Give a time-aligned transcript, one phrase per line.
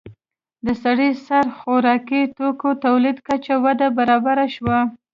[0.65, 4.79] د سړي سر خوراکي توکو تولید کچه دوه برابره شوه.